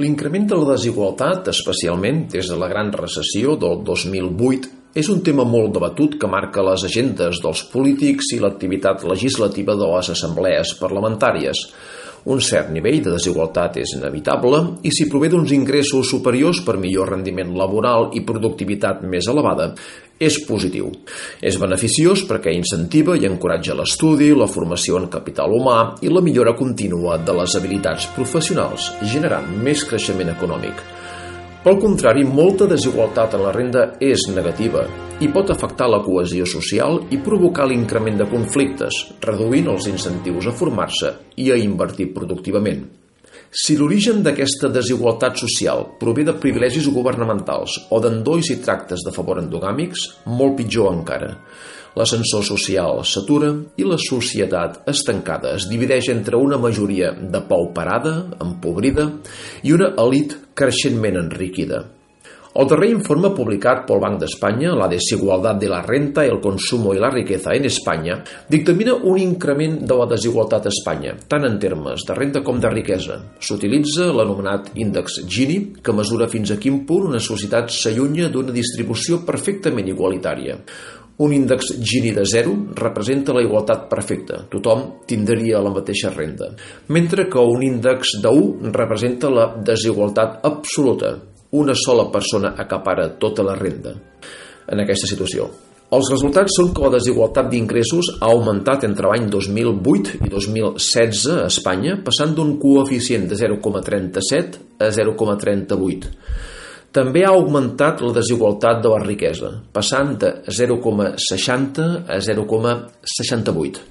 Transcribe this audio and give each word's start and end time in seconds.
L'increment 0.00 0.46
de 0.48 0.56
la 0.56 0.70
desigualtat, 0.72 1.50
especialment 1.52 2.22
des 2.32 2.48
de 2.48 2.56
la 2.56 2.68
gran 2.70 2.88
recessió 2.94 3.58
del 3.60 3.82
2008, 3.84 4.70
és 4.96 5.08
un 5.12 5.20
tema 5.24 5.44
molt 5.44 5.74
debatut 5.76 6.16
que 6.20 6.30
marca 6.32 6.64
les 6.64 6.84
agendes 6.88 7.40
dels 7.44 7.60
polítics 7.72 8.30
i 8.32 8.38
l'activitat 8.40 9.04
legislativa 9.04 9.76
de 9.76 9.88
les 9.90 10.08
assemblees 10.14 10.72
parlamentàries. 10.80 11.60
Un 12.24 12.38
cert 12.38 12.70
nivell 12.70 13.00
de 13.02 13.16
desigualtat 13.16 13.80
és 13.82 13.96
inevitable 13.96 14.60
i 14.86 14.92
si 14.94 15.08
prové 15.10 15.26
d'uns 15.32 15.50
ingressos 15.56 16.12
superiors 16.12 16.60
per 16.62 16.76
millor 16.78 17.10
rendiment 17.10 17.50
laboral 17.58 18.12
i 18.14 18.22
productivitat 18.22 19.02
més 19.02 19.26
elevada, 19.26 19.72
és 20.22 20.38
positiu. 20.46 20.92
És 21.42 21.58
beneficiós 21.58 22.22
perquè 22.28 22.54
incentiva 22.54 23.18
i 23.18 23.26
encoratja 23.26 23.74
l'estudi, 23.74 24.30
la 24.38 24.46
formació 24.46 25.02
en 25.02 25.10
capital 25.10 25.50
humà 25.58 25.78
i 26.06 26.14
la 26.14 26.22
millora 26.22 26.54
contínua 26.54 27.18
de 27.18 27.34
les 27.42 27.58
habilitats 27.58 28.06
professionals, 28.14 28.92
generant 29.02 29.50
més 29.66 29.82
creixement 29.82 30.30
econòmic. 30.36 30.86
Pel 31.62 31.78
contrari, 31.82 32.22
molta 32.26 32.70
desigualtat 32.70 33.34
en 33.34 33.48
la 33.48 33.54
renda 33.54 33.88
és 34.02 34.30
negativa 34.30 34.86
i 35.22 35.28
pot 35.30 35.52
afectar 35.54 35.86
la 35.86 36.00
cohesió 36.02 36.46
social 36.48 36.98
i 37.14 37.20
provocar 37.22 37.68
l'increment 37.70 38.16
de 38.18 38.26
conflictes, 38.26 38.96
reduint 39.22 39.68
els 39.70 39.86
incentius 39.86 40.48
a 40.50 40.54
formar-se 40.56 41.12
i 41.38 41.52
a 41.52 41.58
invertir 41.60 42.08
productivament. 42.16 42.82
Si 43.52 43.76
l'origen 43.76 44.22
d'aquesta 44.24 44.70
desigualtat 44.72 45.38
social 45.38 45.84
prové 46.00 46.24
de 46.26 46.34
privilegis 46.42 46.88
governamentals 46.90 47.76
o 47.92 48.00
d'endolls 48.02 48.50
i 48.50 48.58
tractes 48.64 49.04
de 49.06 49.12
favor 49.14 49.38
endogàmics, 49.44 50.08
molt 50.26 50.56
pitjor 50.58 50.90
encara. 50.96 51.30
L'ascensor 51.94 52.42
social 52.48 53.02
s'atura 53.04 53.52
i 53.76 53.86
la 53.86 54.00
societat 54.00 54.82
estancada 54.90 55.54
es 55.58 55.68
divideix 55.70 56.08
entre 56.10 56.40
una 56.40 56.58
majoria 56.58 57.12
de 57.12 57.44
pauperada, 57.46 58.14
empobrida, 58.40 59.10
i 59.62 59.76
una 59.76 59.92
elit 60.00 60.38
creixentment 60.56 61.20
enriquida. 61.20 61.84
El 62.52 62.66
darrer 62.68 62.90
informe 62.92 63.30
publicat 63.32 63.86
pel 63.88 64.00
Banc 64.02 64.18
d'Espanya, 64.20 64.74
La 64.76 64.84
desigualtat 64.90 65.56
de 65.56 65.70
la 65.72 65.78
renta, 65.86 66.26
el 66.28 66.36
consumo 66.44 66.92
i 66.92 66.98
la 67.00 67.08
riqueza 67.08 67.54
en 67.56 67.64
Espanya, 67.64 68.18
dictamina 68.48 68.92
un 68.92 69.16
increment 69.16 69.78
de 69.88 69.96
la 69.96 70.06
desigualtat 70.10 70.68
a 70.68 70.72
Espanya, 70.74 71.14
tant 71.32 71.48
en 71.48 71.56
termes 71.58 72.04
de 72.04 72.18
renda 72.18 72.42
com 72.44 72.60
de 72.60 72.68
riquesa. 72.68 73.16
S'utilitza 73.40 74.10
l'anomenat 74.12 74.68
índex 74.76 75.22
Gini, 75.24 75.58
que 75.80 75.96
mesura 75.96 76.28
fins 76.28 76.52
a 76.52 76.58
quin 76.60 76.82
punt 76.84 77.08
una 77.14 77.22
societat 77.24 77.72
s'allunya 77.72 78.28
d'una 78.28 78.52
distribució 78.52 79.22
perfectament 79.24 79.88
igualitària. 79.88 80.60
Un 81.24 81.32
índex 81.32 81.72
Gini 81.80 82.12
de 82.12 82.28
0 82.28 82.54
representa 82.76 83.32
la 83.32 83.40
igualtat 83.48 83.88
perfecta, 83.88 84.44
tothom 84.52 85.06
tindria 85.08 85.64
la 85.64 85.72
mateixa 85.72 86.12
renda, 86.12 86.52
mentre 86.88 87.30
que 87.32 87.40
un 87.40 87.64
índex 87.64 88.18
de 88.20 88.28
1 88.28 88.72
representa 88.76 89.32
la 89.32 89.54
desigualtat 89.56 90.40
absoluta, 90.44 91.16
una 91.52 91.74
sola 91.76 92.08
persona 92.10 92.54
acapara 92.56 93.10
tota 93.20 93.44
la 93.44 93.54
renda 93.58 93.92
en 94.72 94.80
aquesta 94.80 95.08
situació. 95.10 95.50
Els 95.92 96.08
resultats 96.08 96.54
són 96.56 96.70
que 96.72 96.80
la 96.86 96.94
desigualtat 96.94 97.50
d'ingressos 97.52 98.14
ha 98.14 98.30
augmentat 98.32 98.86
entre 98.88 99.10
l'any 99.10 99.26
2008 99.28 100.22
i 100.24 100.30
2016 100.32 101.26
a 101.34 101.50
Espanya, 101.50 101.98
passant 102.00 102.32
d'un 102.32 102.54
coeficient 102.62 103.26
de 103.28 103.36
0,37 103.36 104.56
a 104.80 104.88
0,38. 104.88 106.08
També 106.96 107.26
ha 107.26 107.34
augmentat 107.36 108.00
la 108.04 108.12
desigualtat 108.16 108.80
de 108.84 108.88
la 108.92 109.02
riquesa, 109.04 109.52
passant 109.72 110.16
de 110.20 110.32
0,60 110.48 111.86
a 112.08 112.18
0,68. 112.24 113.84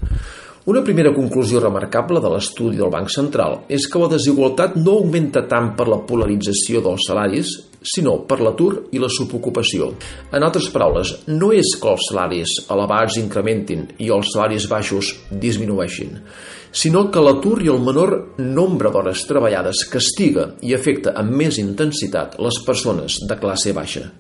Una 0.64 0.84
primera 0.86 1.10
conclusió 1.10 1.58
remarcable 1.58 2.22
de 2.22 2.30
l'estudi 2.30 2.78
del 2.78 2.92
Banc 2.94 3.10
Central 3.10 3.56
és 3.74 3.88
que 3.90 3.98
la 3.98 4.12
desigualtat 4.12 4.76
no 4.78 5.00
augmenta 5.00 5.42
tant 5.50 5.72
per 5.74 5.88
la 5.90 5.98
polarització 6.06 6.84
dels 6.86 7.08
salaris, 7.10 7.56
sinó 7.82 8.14
per 8.30 8.38
l'atur 8.46 8.84
i 8.94 9.02
la 9.02 9.10
subocupació. 9.10 9.90
En 10.30 10.46
altres 10.46 10.70
paraules, 10.70 11.16
no 11.34 11.50
és 11.50 11.74
que 11.82 11.90
els 11.90 12.06
salaris 12.12 12.56
elevats 12.70 13.18
incrementin 13.18 13.88
i 13.98 14.14
els 14.14 14.30
salaris 14.36 14.70
baixos 14.70 15.16
disminueixin, 15.32 16.20
sinó 16.70 17.08
que 17.10 17.26
l'atur 17.26 17.58
i 17.66 17.74
el 17.74 17.82
menor 17.82 18.20
nombre 18.38 18.94
d'hores 18.94 19.26
treballades 19.26 19.88
castiga 19.90 20.52
i 20.62 20.78
afecta 20.78 21.18
amb 21.18 21.42
més 21.42 21.58
intensitat 21.58 22.38
les 22.38 22.62
persones 22.68 23.18
de 23.26 23.42
classe 23.42 23.74
baixa. 23.74 24.12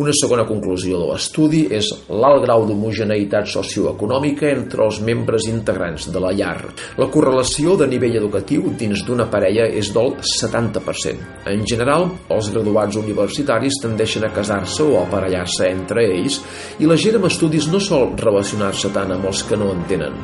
Una 0.00 0.12
segona 0.16 0.46
conclusió 0.48 0.96
de 0.96 1.06
l'estudi 1.10 1.58
és 1.76 1.90
l'alt 2.08 2.46
grau 2.46 2.62
d'homogeneïtat 2.64 3.50
socioeconòmica 3.52 4.46
entre 4.48 4.86
els 4.86 5.02
membres 5.04 5.44
integrants 5.50 6.06
de 6.14 6.22
la 6.24 6.30
llar. 6.32 6.62
La 6.96 7.10
correlació 7.12 7.74
de 7.76 7.90
nivell 7.90 8.16
educatiu 8.22 8.70
dins 8.80 9.02
d'una 9.04 9.26
parella 9.34 9.66
és 9.68 9.90
del 9.92 10.14
70%. 10.30 11.26
En 11.52 11.66
general, 11.68 12.06
els 12.32 12.48
graduats 12.54 12.96
universitaris 13.02 13.82
tendeixen 13.82 14.24
a 14.24 14.32
casar-se 14.32 14.86
o 14.86 14.96
a 14.96 15.02
aparellar-se 15.04 15.68
entre 15.68 16.06
ells 16.06 16.40
i 16.80 16.88
la 16.88 16.96
gent 16.96 17.20
amb 17.20 17.28
estudis 17.28 17.68
no 17.68 17.82
sol 17.90 18.14
relacionar-se 18.16 18.94
tant 18.96 19.12
amb 19.12 19.28
els 19.28 19.44
que 19.44 19.60
no 19.60 19.74
en 19.76 19.84
tenen. 19.92 20.16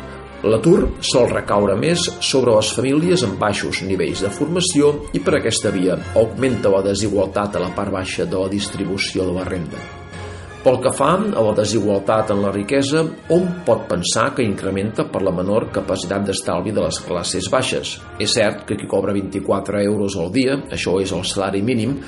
L'atur 0.47 0.85
sol 1.03 1.25
recaure 1.33 1.75
més 1.75 2.05
sobre 2.23 2.53
les 2.55 2.69
famílies 2.71 3.25
amb 3.27 3.41
baixos 3.41 3.81
nivells 3.83 4.21
de 4.23 4.29
formació 4.31 4.93
i 5.11 5.19
per 5.19 5.35
aquesta 5.41 5.73
via 5.75 5.97
augmenta 6.21 6.71
la 6.71 6.83
desigualtat 6.85 7.59
a 7.59 7.63
la 7.65 7.73
part 7.75 7.91
baixa 7.91 8.23
de 8.23 8.39
la 8.39 8.51
distribució 8.53 9.27
de 9.27 9.35
la 9.35 9.47
renda. 9.49 9.83
Pel 10.63 10.79
que 10.85 10.93
fa 10.95 11.11
a 11.19 11.43
la 11.43 11.57
desigualtat 11.59 12.31
en 12.31 12.45
la 12.45 12.53
riquesa, 12.55 13.03
on 13.35 13.51
pot 13.67 13.85
pensar 13.91 14.29
que 14.37 14.47
incrementa 14.47 15.09
per 15.11 15.25
la 15.27 15.35
menor 15.35 15.73
capacitat 15.75 16.27
d'estalvi 16.29 16.75
de 16.77 16.87
les 16.87 17.03
classes 17.03 17.51
baixes? 17.51 17.97
És 18.23 18.39
cert 18.39 18.63
que 18.69 18.79
qui 18.79 18.87
cobra 18.87 19.15
24 19.17 19.83
euros 19.91 20.15
al 20.23 20.31
dia, 20.35 20.59
això 20.71 21.01
és 21.03 21.15
el 21.15 21.27
salari 21.27 21.65
mínim, 21.67 21.99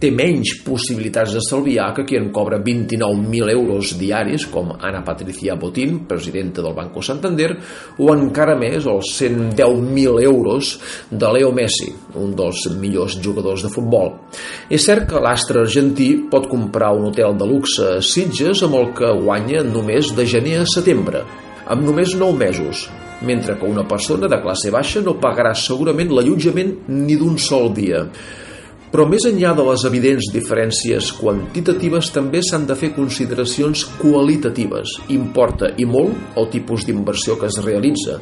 té 0.00 0.10
menys 0.12 0.56
possibilitats 0.64 1.32
d'estalviar 1.36 1.88
que 1.96 2.04
qui 2.08 2.18
en 2.18 2.28
cobra 2.34 2.58
29.000 2.62 3.52
euros 3.52 3.94
diaris, 3.98 4.46
com 4.52 4.74
Ana 4.76 5.02
Patricia 5.04 5.56
Botín, 5.56 6.02
presidenta 6.08 6.62
del 6.62 6.76
Banco 6.76 7.02
Santander, 7.02 7.54
o 7.98 8.10
encara 8.12 8.56
més 8.58 8.84
els 8.84 9.12
110.000 9.18 10.22
euros 10.24 10.74
de 11.10 11.32
Leo 11.32 11.52
Messi, 11.56 11.90
un 12.20 12.36
dels 12.36 12.66
millors 12.76 13.18
jugadors 13.22 13.64
de 13.64 13.72
futbol. 13.72 14.12
És 14.68 14.84
cert 14.86 15.08
que 15.10 15.22
l'astre 15.22 15.64
argentí 15.64 16.12
pot 16.30 16.48
comprar 16.50 16.92
un 16.96 17.10
hotel 17.10 17.36
de 17.38 17.48
luxe 17.48 17.96
a 17.96 18.04
Sitges 18.04 18.62
amb 18.66 18.80
el 18.80 18.92
que 18.96 19.16
guanya 19.22 19.64
només 19.66 20.12
de 20.16 20.28
gener 20.28 20.60
a 20.62 20.70
setembre, 20.70 21.24
amb 21.66 21.86
només 21.86 22.14
9 22.14 22.36
mesos, 22.38 22.86
mentre 23.26 23.56
que 23.56 23.66
una 23.68 23.86
persona 23.88 24.28
de 24.28 24.40
classe 24.42 24.70
baixa 24.70 25.00
no 25.00 25.16
pagarà 25.20 25.54
segurament 25.56 26.12
l'allotjament 26.12 26.74
ni 26.88 27.16
d'un 27.16 27.38
sol 27.40 27.72
dia. 27.74 28.04
Però 28.92 29.04
més 29.10 29.24
enllà 29.26 29.50
de 29.58 29.64
les 29.66 29.84
evidents 29.88 30.28
diferències 30.32 31.08
quantitatives 31.18 32.12
també 32.14 32.42
s'han 32.44 32.68
de 32.68 32.76
fer 32.78 32.92
consideracions 32.94 33.82
qualitatives. 33.98 34.94
Importa 35.14 35.72
i 35.76 35.86
molt 35.88 36.38
el 36.38 36.46
tipus 36.52 36.86
d'inversió 36.86 37.34
que 37.40 37.50
es 37.50 37.58
realitza. 37.64 38.20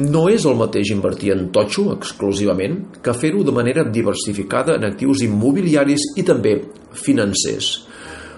No 0.00 0.26
és 0.32 0.46
el 0.48 0.56
mateix 0.56 0.94
invertir 0.94 1.34
en 1.36 1.50
totxo 1.52 1.90
exclusivament 1.94 2.80
que 3.04 3.14
fer-ho 3.14 3.44
de 3.44 3.54
manera 3.54 3.84
diversificada 3.84 4.78
en 4.80 4.88
actius 4.88 5.22
immobiliaris 5.26 6.12
i 6.16 6.24
també 6.24 6.58
financers. 6.96 7.74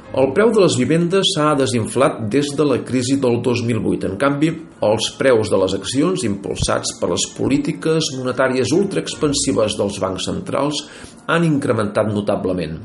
El 0.09 0.31
preu 0.33 0.49
de 0.57 0.63
les 0.63 0.75
vivendes 0.81 1.35
s'ha 1.35 1.51
desinflat 1.53 2.23
des 2.33 2.49
de 2.57 2.65
la 2.65 2.79
crisi 2.81 3.19
del 3.21 3.43
2008. 3.45 4.09
En 4.09 4.17
canvi, 4.17 4.49
els 4.89 5.11
preus 5.19 5.51
de 5.53 5.59
les 5.61 5.75
accions, 5.77 6.25
impulsats 6.25 6.95
per 6.97 7.11
les 7.13 7.27
polítiques 7.37 8.09
monetàries 8.17 8.73
ultraexpansives 8.73 9.77
dels 9.77 9.99
bancs 10.01 10.31
centrals, 10.31 10.81
han 11.29 11.45
incrementat 11.45 12.09
notablement. 12.13 12.79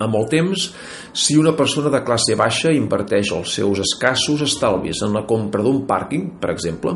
Amb 0.00 0.16
el 0.16 0.28
temps, 0.32 0.62
si 1.12 1.36
una 1.36 1.52
persona 1.56 1.90
de 1.92 2.00
classe 2.06 2.36
baixa 2.38 2.72
inverteix 2.72 3.34
els 3.36 3.52
seus 3.58 3.82
escassos 3.84 4.40
estalvis 4.46 5.02
en 5.04 5.12
la 5.12 5.26
compra 5.28 5.60
d'un 5.66 5.82
pàrquing, 5.88 6.38
per 6.40 6.54
exemple, 6.54 6.94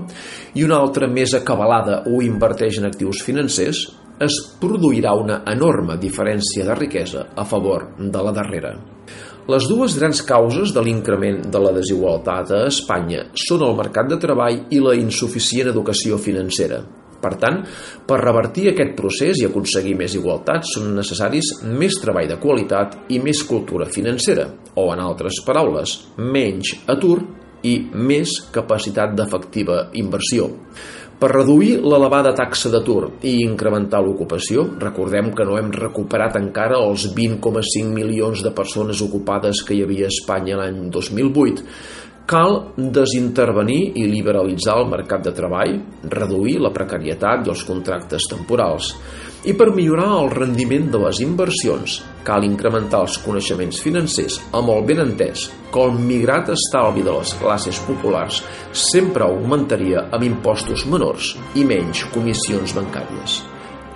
i 0.57 0.65
una 0.65 0.79
altra 0.81 1.11
més 1.11 1.37
acabalada 1.37 2.01
ho 2.09 2.23
inverteix 2.25 2.81
en 2.81 2.89
actius 2.89 3.21
financers, 3.27 3.85
es 4.25 4.41
produirà 4.61 5.13
una 5.21 5.43
enorme 5.53 5.99
diferència 6.01 6.65
de 6.65 6.81
riquesa 6.81 7.29
a 7.37 7.45
favor 7.45 7.91
de 7.99 8.25
la 8.25 8.33
darrera. 8.33 8.73
Les 9.53 9.67
dues 9.69 9.99
grans 9.99 10.23
causes 10.25 10.73
de 10.73 10.81
l'increment 10.81 11.43
de 11.53 11.61
la 11.61 11.75
desigualtat 11.77 12.55
a 12.57 12.65
Espanya 12.71 13.27
són 13.37 13.67
el 13.67 13.77
mercat 13.77 14.09
de 14.09 14.17
treball 14.23 14.63
i 14.73 14.81
la 14.81 14.95
insuficient 14.97 15.69
educació 15.75 16.17
financera. 16.17 16.81
Per 17.25 17.33
tant, 17.41 17.63
per 18.05 18.19
revertir 18.21 18.69
aquest 18.71 18.93
procés 18.99 19.41
i 19.41 19.47
aconseguir 19.49 19.95
més 19.97 20.17
igualtat 20.19 20.69
són 20.69 20.91
necessaris 20.99 21.55
més 21.65 21.97
treball 22.03 22.29
de 22.29 22.37
qualitat 22.43 22.99
i 23.17 23.21
més 23.25 23.41
cultura 23.49 23.89
financera, 23.89 24.51
o 24.77 24.91
en 24.93 25.01
altres 25.01 25.41
paraules, 25.47 25.97
menys 26.21 26.75
atur 26.93 27.23
i 27.65 27.79
més 27.97 28.37
capacitat 28.53 29.15
d'efectiva 29.17 29.89
inversió. 29.97 30.51
Per 31.15 31.31
reduir 31.31 31.79
l'elevada 31.79 32.35
taxa 32.37 32.69
d'atur 32.73 33.07
i 33.25 33.37
incrementar 33.45 34.01
l'ocupació, 34.03 34.67
recordem 34.83 35.31
que 35.33 35.47
no 35.47 35.55
hem 35.57 35.71
recuperat 35.73 36.37
encara 36.37 36.81
els 36.83 37.07
20,5 37.15 37.87
milions 37.95 38.43
de 38.45 38.53
persones 38.53 39.01
ocupades 39.01 39.63
que 39.65 39.77
hi 39.77 39.85
havia 39.87 40.11
a 40.11 40.13
Espanya 40.13 40.59
l'any 40.59 40.91
2008, 40.93 41.65
cal 42.27 42.73
desintervenir 42.77 43.93
i 44.01 44.07
liberalitzar 44.09 44.79
el 44.81 44.89
mercat 44.89 45.27
de 45.27 45.33
treball, 45.37 45.77
reduir 46.09 46.57
la 46.63 46.73
precarietat 46.73 47.45
i 47.45 47.53
els 47.53 47.65
contractes 47.69 48.29
temporals. 48.31 48.95
I 49.45 49.53
per 49.53 49.69
millorar 49.77 50.09
el 50.23 50.31
rendiment 50.33 50.89
de 50.93 51.03
les 51.03 51.21
inversions, 51.21 51.99
cal 52.25 52.47
incrementar 52.49 53.03
els 53.05 53.19
coneixements 53.21 53.81
financers 53.85 54.41
amb 54.57 54.73
el 54.73 54.87
ben 54.89 55.05
entès 55.05 55.51
que 55.73 55.85
el 55.85 55.99
migrat 56.01 56.49
estalvi 56.55 57.05
de 57.05 57.13
les 57.13 57.37
classes 57.43 57.83
populars 57.85 58.41
sempre 58.91 59.29
augmentaria 59.29 60.09
amb 60.11 60.25
impostos 60.25 60.89
menors 60.89 61.35
i 61.61 61.67
menys 61.69 62.07
comissions 62.15 62.73
bancàries. 62.79 63.43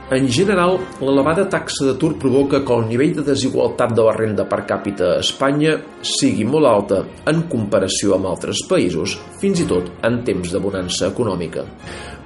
En 0.08 0.24
general, 0.32 0.78
l'elevada 1.04 1.42
taxa 1.52 1.84
d'atur 1.84 2.14
provoca 2.16 2.62
que 2.64 2.72
el 2.72 2.86
nivell 2.88 3.10
de 3.18 3.24
desigualtat 3.26 3.90
de 3.92 4.06
la 4.06 4.14
renda 4.16 4.46
per 4.48 4.62
càpita 4.70 5.10
a 5.10 5.18
Espanya 5.20 5.74
sigui 6.00 6.46
molt 6.48 6.68
alta 6.70 7.02
en 7.28 7.42
comparació 7.52 8.14
amb 8.16 8.30
altres 8.30 8.62
països, 8.70 9.18
fins 9.42 9.60
i 9.60 9.66
tot 9.68 9.90
en 10.08 10.22
temps 10.24 10.54
de 10.54 10.62
bonança 10.64 11.10
econòmica. 11.12 11.66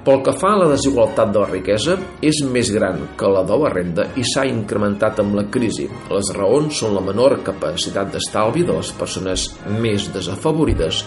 Pel 0.07 0.23
que 0.23 0.31
fa 0.39 0.53
a 0.53 0.61
la 0.61 0.69
desigualtat 0.71 1.35
de 1.35 1.43
la 1.43 1.51
riquesa, 1.51 1.97
és 2.23 2.39
més 2.47 2.71
gran 2.71 3.03
que 3.19 3.35
la 3.35 3.43
de 3.51 3.59
la 3.59 3.75
renda 3.75 4.07
i 4.15 4.23
s'ha 4.31 4.47
incrementat 4.47 5.19
amb 5.19 5.35
la 5.35 5.49
crisi. 5.51 5.89
Les 6.07 6.31
raons 6.39 6.79
són 6.79 6.95
la 6.95 7.03
menor 7.03 7.41
capacitat 7.43 8.15
d'estalvi 8.15 8.63
de 8.63 8.79
les 8.79 8.95
persones 8.95 9.49
més 9.83 10.07
desafavorides 10.15 11.03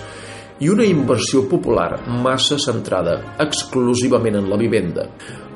i 0.61 0.71
una 0.73 0.85
inversió 0.89 1.43
popular 1.51 1.99
massa 2.09 2.57
centrada 2.59 3.17
exclusivament 3.43 4.39
en 4.39 4.49
la 4.51 4.57
vivenda. 4.57 5.07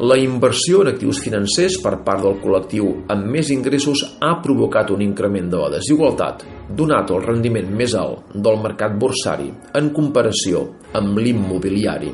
La 0.01 0.17
inversió 0.21 0.83
en 0.83 0.93
actius 0.93 1.21
financers 1.25 1.79
per 1.85 1.99
part 2.05 2.25
del 2.25 2.39
col·lectiu 2.43 2.91
amb 3.13 3.29
més 3.33 3.53
ingressos 3.55 4.05
ha 4.21 4.35
provocat 4.45 4.93
un 4.93 5.05
increment 5.05 5.49
de 5.53 5.61
la 5.61 5.71
desigualtat, 5.77 6.45
donat 6.77 7.13
el 7.13 7.25
rendiment 7.25 7.71
més 7.77 7.97
alt 7.97 8.35
del 8.35 8.61
mercat 8.63 8.97
borsari 9.01 9.51
en 9.81 9.93
comparació 9.97 10.67
amb 11.01 11.19
l'immobiliari. 11.19 12.13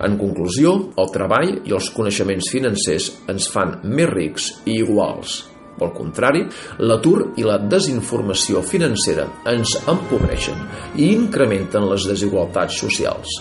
En 0.00 0.16
conclusió, 0.16 0.72
el 0.96 1.12
treball 1.12 1.54
i 1.68 1.76
els 1.76 1.90
coneixements 1.92 2.48
financers 2.52 3.12
ens 3.28 3.48
fan 3.52 3.78
més 3.84 4.08
rics 4.12 4.52
i 4.64 4.80
iguals. 4.80 5.49
Pel 5.78 5.92
contrari, 5.96 6.42
l'atur 6.82 7.30
i 7.40 7.46
la 7.46 7.58
desinformació 7.62 8.62
financera 8.66 9.26
ens 9.52 9.76
empobreixen 9.88 10.60
i 10.98 11.12
incrementen 11.14 11.88
les 11.90 12.08
desigualtats 12.10 12.80
socials. 12.82 13.40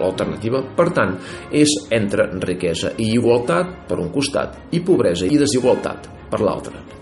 L'alternativa, 0.00 0.62
per 0.76 0.88
tant, 0.96 1.18
és 1.52 1.74
entre 1.92 2.28
riquesa 2.46 2.94
i 2.96 3.12
igualtat 3.16 3.84
per 3.88 4.00
un 4.02 4.10
costat 4.14 4.74
i 4.74 4.80
pobresa 4.80 5.28
i 5.28 5.38
desigualtat 5.40 6.08
per 6.30 6.40
l'altre. 6.40 7.01